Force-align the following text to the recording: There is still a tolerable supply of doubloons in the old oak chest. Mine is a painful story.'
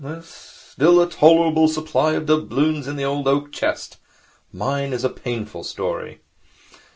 There 0.03 0.17
is 0.17 0.25
still 0.25 0.99
a 0.99 1.07
tolerable 1.07 1.67
supply 1.67 2.13
of 2.13 2.25
doubloons 2.25 2.87
in 2.87 2.95
the 2.95 3.05
old 3.05 3.27
oak 3.27 3.51
chest. 3.51 3.97
Mine 4.51 4.93
is 4.93 5.03
a 5.03 5.09
painful 5.09 5.63
story.' 5.63 6.21